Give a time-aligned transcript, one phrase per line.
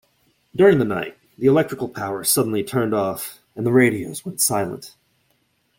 [0.55, 4.95] During the night, the electrical power suddenly turned off and the radios went silent.